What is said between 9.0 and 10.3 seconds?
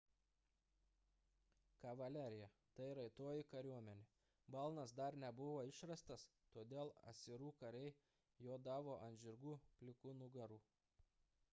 ant žirgų plikų